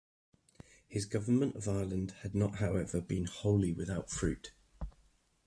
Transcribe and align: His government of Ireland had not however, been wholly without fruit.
His 0.87 1.05
government 1.05 1.55
of 1.55 1.69
Ireland 1.69 2.09
had 2.23 2.33
not 2.33 2.55
however, 2.55 3.01
been 3.01 3.25
wholly 3.25 3.71
without 3.71 4.09
fruit. 4.09 4.51